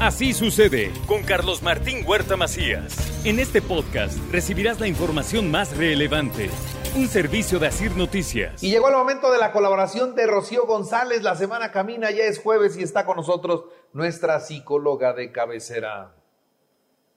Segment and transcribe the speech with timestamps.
[0.00, 2.94] Así sucede con Carlos Martín Huerta Macías.
[3.24, 6.50] En este podcast recibirás la información más relevante.
[6.96, 8.62] Un servicio de Asir Noticias.
[8.62, 11.22] Y llegó el momento de la colaboración de Rocío González.
[11.22, 13.64] La semana camina, ya es jueves y está con nosotros
[13.94, 16.14] nuestra psicóloga de cabecera.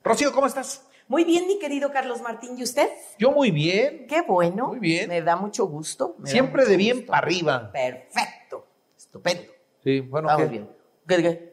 [0.04, 0.86] Rocío, ¿cómo estás?
[1.10, 2.88] Muy bien, mi querido Carlos Martín, ¿y usted?
[3.18, 4.06] Yo muy bien.
[4.08, 4.68] Qué bueno.
[4.68, 5.10] Muy bien.
[5.10, 6.16] Me da mucho gusto.
[6.20, 7.12] me Siempre mucho de bien gusto.
[7.12, 7.72] para arriba.
[7.74, 8.68] Perfecto.
[8.98, 9.52] Estupendo.
[9.84, 10.70] Sí, bueno, Vamos ¿qué, bien.
[11.08, 11.49] ¿Qué, qué?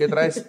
[0.00, 0.46] ¿Qué traes?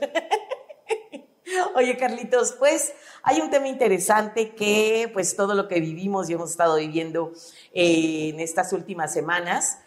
[1.75, 6.51] Oye, Carlitos, pues hay un tema interesante que, pues todo lo que vivimos y hemos
[6.51, 7.33] estado viviendo
[7.73, 9.79] eh, en estas últimas semanas,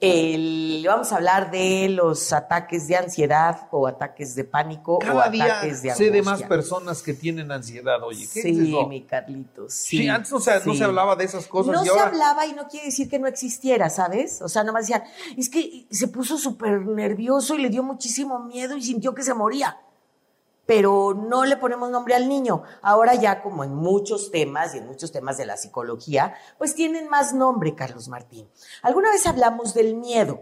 [0.00, 5.28] el- vamos a hablar de los ataques de ansiedad o ataques de pánico o Cada
[5.28, 6.10] día ataques de sé angustia.
[6.12, 8.26] de más personas que tienen ansiedad, oye.
[8.32, 8.86] ¿Qué Sí, es eso?
[8.86, 9.72] mi Carlitos.
[9.72, 12.06] Sí, Sí, antes no se, no se hablaba de esas cosas no y se ahora...
[12.06, 14.42] hablaba y no quiere decir que no existiera, ¿sabes?
[14.42, 15.04] O sea, nomás decían,
[15.36, 19.32] es que se puso súper nervioso y le dio muchísimo miedo y sintió que se
[19.34, 19.78] moría.
[20.66, 22.62] Pero no le ponemos nombre al niño.
[22.82, 27.08] Ahora ya como en muchos temas y en muchos temas de la psicología, pues tienen
[27.08, 28.48] más nombre, Carlos Martín.
[28.82, 30.40] Alguna vez hablamos del miedo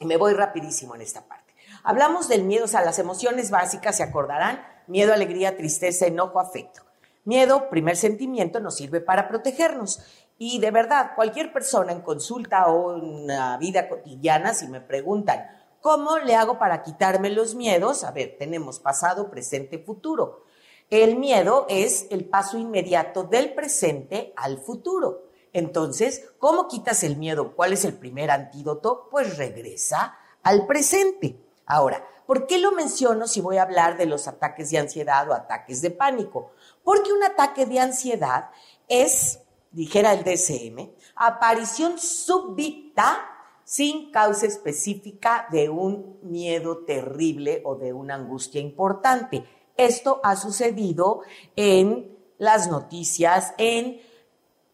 [0.00, 1.54] y me voy rapidísimo en esta parte.
[1.82, 6.82] Hablamos del miedo, o sea, las emociones básicas se acordarán, miedo, alegría, tristeza, enojo, afecto.
[7.24, 10.02] Miedo, primer sentimiento, nos sirve para protegernos.
[10.36, 15.46] Y de verdad, cualquier persona en consulta o en la vida cotidiana, si me preguntan,
[15.84, 18.04] ¿cómo le hago para quitarme los miedos?
[18.04, 20.46] A ver, tenemos pasado, presente, futuro.
[20.88, 25.26] El miedo es el paso inmediato del presente al futuro.
[25.52, 27.54] Entonces, ¿cómo quitas el miedo?
[27.54, 29.08] ¿Cuál es el primer antídoto?
[29.10, 31.38] Pues regresa al presente.
[31.66, 35.34] Ahora, ¿por qué lo menciono si voy a hablar de los ataques de ansiedad o
[35.34, 36.52] ataques de pánico?
[36.82, 38.48] Porque un ataque de ansiedad
[38.88, 39.40] es,
[39.70, 43.33] dijera el DSM, aparición súbita
[43.64, 49.44] sin causa específica de un miedo terrible o de una angustia importante.
[49.76, 51.22] Esto ha sucedido
[51.56, 54.00] en las noticias, en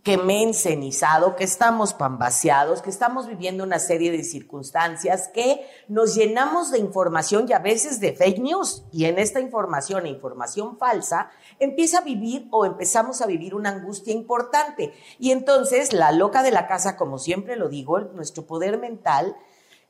[0.03, 6.15] que me encenizado, que estamos pambaseados, que estamos viviendo una serie de circunstancias, que nos
[6.15, 8.85] llenamos de información y a veces de fake news.
[8.93, 13.71] Y en esta información e información falsa empieza a vivir o empezamos a vivir una
[13.71, 14.95] angustia importante.
[15.19, 19.37] Y entonces la loca de la casa, como siempre lo digo, nuestro poder mental,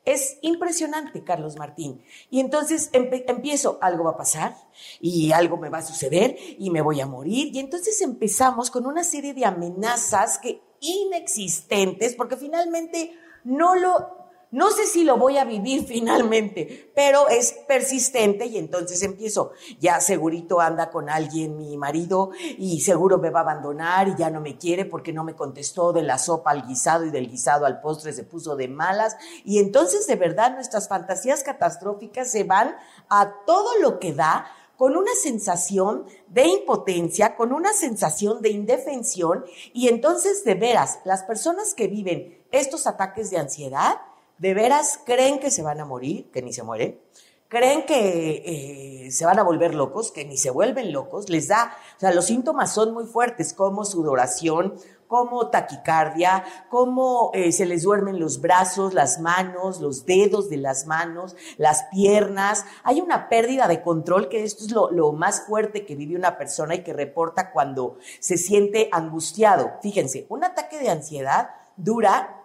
[0.05, 2.03] es impresionante, Carlos Martín.
[2.31, 4.57] Y entonces empiezo, algo va a pasar
[5.01, 7.55] y algo me va a suceder y me voy a morir.
[7.55, 13.13] Y entonces empezamos con una serie de amenazas que inexistentes, porque finalmente
[13.45, 14.20] no lo,
[14.53, 20.01] no sé si lo voy a vivir finalmente, pero es persistente y entonces empiezo, ya
[20.01, 24.41] segurito anda con alguien mi marido y seguro me va a abandonar y ya no
[24.41, 27.81] me quiere porque no me contestó de la sopa al guisado y del guisado al
[27.81, 29.17] postre se puso de malas.
[29.45, 32.77] Y entonces de verdad nuestras fantasías catastróficas se van
[33.09, 34.47] a todo lo que da
[34.77, 39.45] con una sensación de impotencia, con una sensación de indefensión.
[39.75, 44.01] Y entonces de veras, las personas que viven estos ataques de ansiedad,
[44.41, 46.99] de veras creen que se van a morir, que ni se mueren,
[47.49, 51.77] creen que eh, se van a volver locos, que ni se vuelven locos, les da,
[51.97, 54.75] o sea, los síntomas son muy fuertes, como sudoración,
[55.09, 60.87] como taquicardia, como eh, se les duermen los brazos, las manos, los dedos de las
[60.87, 62.65] manos, las piernas.
[62.85, 66.77] Hay una pérdida de control, que esto es lo, más fuerte que vive una persona
[66.77, 69.73] y que reporta cuando se siente angustiado.
[69.83, 72.45] Fíjense, un ataque de ansiedad dura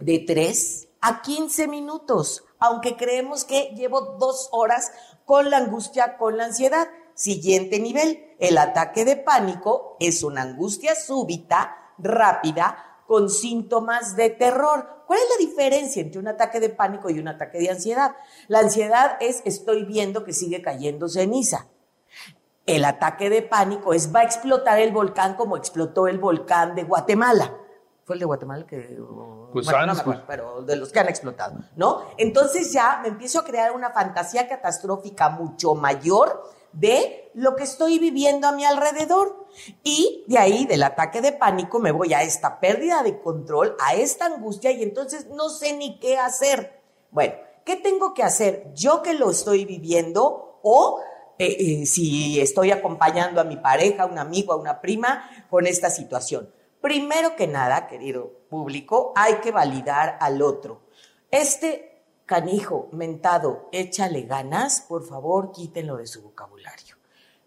[0.00, 4.90] de 3 a 15 minutos, aunque creemos que llevo dos horas
[5.24, 6.88] con la angustia, con la ansiedad.
[7.14, 15.04] Siguiente nivel, el ataque de pánico es una angustia súbita, rápida, con síntomas de terror.
[15.06, 18.16] ¿Cuál es la diferencia entre un ataque de pánico y un ataque de ansiedad?
[18.48, 21.68] La ansiedad es estoy viendo que sigue cayendo ceniza.
[22.66, 26.82] El ataque de pánico es va a explotar el volcán como explotó el volcán de
[26.82, 27.54] Guatemala.
[28.06, 28.98] ¿Fue el de Guatemala el que.?
[29.52, 32.06] Pues bueno, no me acuerdo, pero de los que han explotado, ¿no?
[32.16, 37.98] Entonces ya me empiezo a crear una fantasía catastrófica mucho mayor de lo que estoy
[37.98, 39.48] viviendo a mi alrededor.
[39.82, 43.94] Y de ahí, del ataque de pánico, me voy a esta pérdida de control, a
[43.94, 46.80] esta angustia, y entonces no sé ni qué hacer.
[47.10, 51.00] Bueno, ¿qué tengo que hacer yo que lo estoy viviendo o
[51.40, 55.66] eh, eh, si estoy acompañando a mi pareja, a un amigo, a una prima con
[55.66, 56.54] esta situación?
[56.86, 60.82] Primero que nada, querido público, hay que validar al otro.
[61.32, 66.94] Este canijo, mentado, échale ganas, por favor, quítenlo de su vocabulario.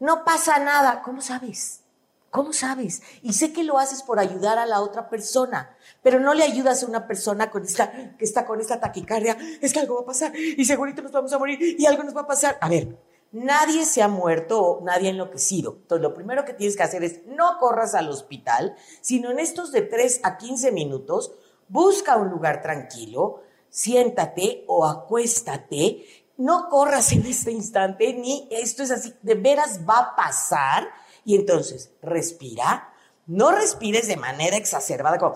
[0.01, 1.83] No pasa nada, ¿cómo sabes?
[2.29, 3.01] ¿Cómo sabes?
[3.21, 6.83] Y sé que lo haces por ayudar a la otra persona, pero no le ayudas
[6.83, 9.37] a una persona con esta, que está con esta taquicardia.
[9.61, 12.13] Es que algo va a pasar y segurito nos vamos a morir y algo nos
[12.13, 12.57] va a pasar.
[12.59, 12.89] A ver,
[13.31, 15.77] Nadie se ha muerto o nadie ha enloquecido.
[15.81, 19.71] Entonces, lo primero que tienes que hacer es no corras al hospital, sino en estos
[19.71, 21.33] de 3 a 15 minutos,
[21.67, 26.05] busca un lugar tranquilo, siéntate o acuéstate,
[26.37, 30.87] no corras en este instante, ni esto es así, de veras va a pasar.
[31.23, 32.91] Y entonces, respira,
[33.27, 35.35] no respires de manera exacerbada, como,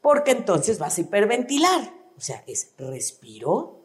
[0.00, 1.92] porque entonces vas a hiperventilar.
[2.16, 3.80] O sea, es respiro,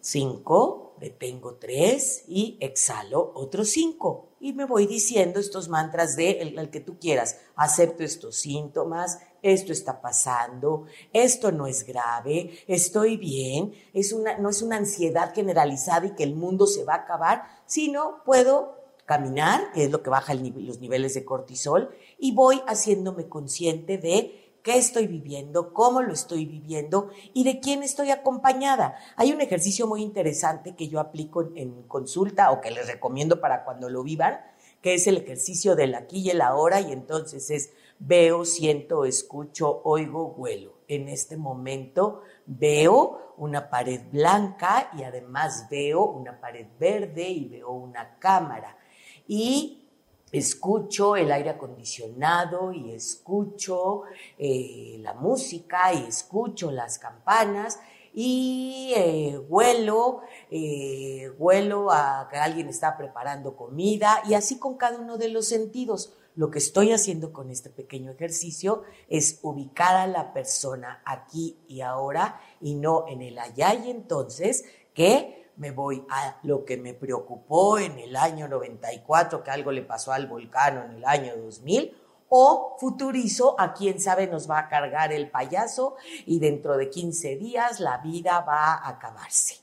[0.00, 4.28] cinco, detengo tres y exhalo otros cinco.
[4.38, 7.38] Y me voy diciendo estos mantras de el, que tú quieras.
[7.56, 14.50] Acepto estos síntomas, esto está pasando, esto no es grave, estoy bien, es una, no
[14.50, 18.76] es una ansiedad generalizada y que el mundo se va a acabar, sino puedo
[19.06, 24.49] caminar, que es lo que baja los niveles de cortisol, y voy haciéndome consciente de
[24.62, 28.96] qué estoy viviendo, cómo lo estoy viviendo y de quién estoy acompañada.
[29.16, 33.64] Hay un ejercicio muy interesante que yo aplico en, consulta o que les recomiendo para
[33.64, 34.40] cuando lo vivan,
[34.82, 37.70] que es el ejercicio del aquí y el ahora y entonces es
[38.00, 40.80] veo, siento, escucho, oigo, huelo.
[40.88, 47.70] En este momento veo una pared blanca y además veo una pared verde y veo
[47.70, 48.76] una cámara.
[49.28, 49.79] Y
[50.32, 54.02] escucho el aire acondicionado y escucho
[54.38, 57.80] eh, la música y escucho las campanas
[58.12, 64.98] y eh, huelo, eh, huelo a que alguien está preparando comida y así con cada
[64.98, 66.14] uno de los sentidos.
[66.36, 71.80] Lo que estoy haciendo con este pequeño ejercicio es ubicar a la persona aquí y
[71.80, 76.94] ahora y no en el allá y entonces que me voy a lo que me
[76.94, 81.94] preocupó en el año 94, que algo le pasó al volcán en el año 2000,
[82.30, 87.36] o futurizo a quien sabe nos va a cargar el payaso y dentro de 15
[87.36, 89.56] días la vida va a acabarse.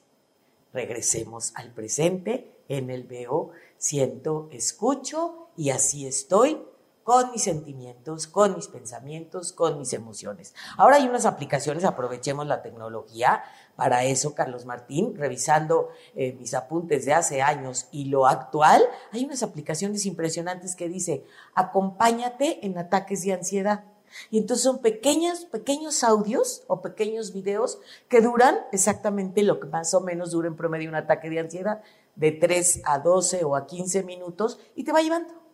[0.71, 6.61] Regresemos al presente, en el veo, siento, escucho y así estoy
[7.07, 10.54] con mis sentimientos, con mis pensamientos, con mis emociones.
[10.75, 13.45] Ahora hay unas aplicaciones, aprovechemos la tecnología
[13.77, 15.88] para eso, Carlos Martín, revisando
[16.18, 18.83] eh, mis apuntes de hace años y lo actual,
[19.13, 21.24] hay unas aplicaciones impresionantes que dice,
[21.56, 23.86] acompáñate en ataques de ansiedad.
[24.30, 29.94] Y entonces son pequeños, pequeños audios o pequeños videos que duran exactamente lo que más
[29.94, 31.81] o menos dura en promedio un ataque de ansiedad,
[32.18, 35.46] de 3 a 12 o a 15 minutos, y te va llevando.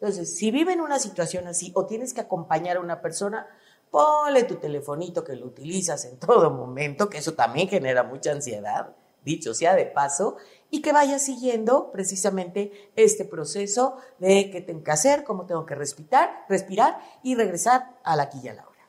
[0.00, 3.46] Entonces, si vive en una situación así o tienes que acompañar a una persona,
[3.90, 8.96] ponle tu telefonito que lo utilizas en todo momento, que eso también genera mucha ansiedad,
[9.24, 10.38] dicho sea de paso,
[10.70, 15.74] y que vaya siguiendo precisamente este proceso de qué tengo que hacer, cómo tengo que
[15.74, 18.88] respirar, respirar y regresar a la y a la hora.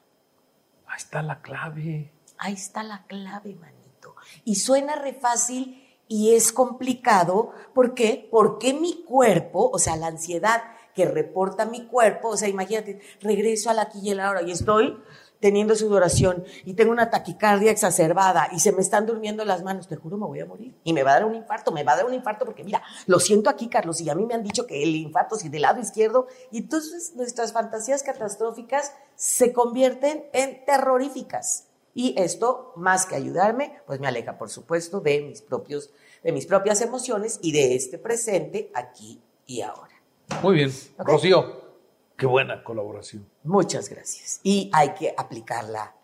[0.87, 2.13] Ahí está la clave.
[2.37, 4.15] Ahí está la clave, manito.
[4.45, 7.51] Y suena re fácil y es complicado.
[7.73, 8.27] ¿Por qué?
[8.31, 10.61] Porque mi cuerpo, o sea, la ansiedad
[10.93, 14.51] que reporta mi cuerpo, o sea, imagínate, regreso a la aquí y la hora y
[14.51, 14.97] estoy
[15.41, 19.95] teniendo sudoración y tengo una taquicardia exacerbada y se me están durmiendo las manos, te
[19.97, 21.97] juro me voy a morir y me va a dar un infarto, me va a
[21.97, 24.67] dar un infarto porque mira, lo siento aquí Carlos y a mí me han dicho
[24.67, 30.63] que el infarto es del lado izquierdo y entonces nuestras fantasías catastróficas se convierten en
[30.63, 31.67] terroríficas.
[31.93, 35.89] Y esto, más que ayudarme, pues me aleja, por supuesto, de mis propios,
[36.23, 39.90] de mis propias emociones y de este presente aquí y ahora.
[40.41, 40.71] Muy bien.
[40.97, 41.61] Rocío,
[42.17, 43.29] qué buena colaboración.
[43.43, 44.39] Muchas gracias.
[44.43, 45.95] Y hay que aplicarla,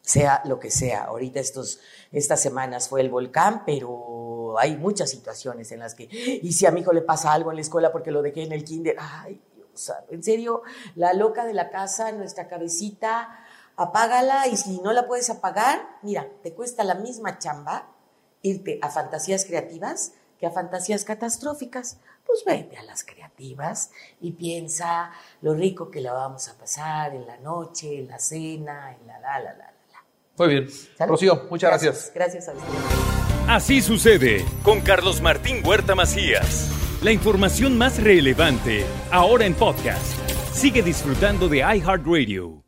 [0.00, 1.04] sea lo que sea.
[1.04, 1.80] Ahorita estos,
[2.10, 6.70] estas semanas fue el volcán, pero hay muchas situaciones en las que, y si a
[6.70, 9.40] mi hijo le pasa algo en la escuela porque lo dejé en el kinder, ay,
[9.54, 10.62] Dios, en serio,
[10.94, 13.44] la loca de la casa, nuestra cabecita,
[13.76, 17.92] apágala y si no la puedes apagar, mira, te cuesta la misma chamba
[18.42, 23.90] irte a fantasías creativas que a fantasías catastróficas pues vete a las creativas
[24.20, 25.12] y piensa
[25.42, 29.18] lo rico que la vamos a pasar en la noche, en la cena, en la
[29.20, 30.04] la la la la.
[30.38, 30.68] Muy bien.
[30.98, 32.12] Rocío, muchas gracias.
[32.14, 32.68] Gracias, a usted.
[33.48, 36.68] Así sucede con Carlos Martín Huerta Macías.
[37.02, 40.18] La información más relevante ahora en podcast.
[40.52, 42.65] Sigue disfrutando de iHeartRadio.